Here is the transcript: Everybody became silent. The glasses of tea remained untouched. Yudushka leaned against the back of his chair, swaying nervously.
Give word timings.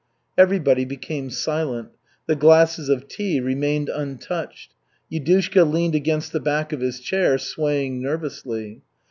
Everybody 0.35 0.83
became 0.83 1.29
silent. 1.29 1.89
The 2.25 2.35
glasses 2.35 2.89
of 2.89 3.07
tea 3.07 3.39
remained 3.39 3.87
untouched. 3.87 4.73
Yudushka 5.11 5.63
leaned 5.63 5.93
against 5.93 6.31
the 6.31 6.39
back 6.39 6.73
of 6.73 6.81
his 6.81 6.99
chair, 6.99 7.37
swaying 7.37 8.01
nervously. 8.01 8.81